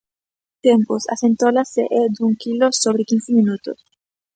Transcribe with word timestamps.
Tempos, 0.67 1.03
a 1.13 1.15
centola 1.23 1.61
se 1.73 1.83
é 2.01 2.03
dun 2.15 2.31
quilo 2.41 2.67
sobre 2.83 3.07
quince 3.09 3.29
minutos. 3.39 3.79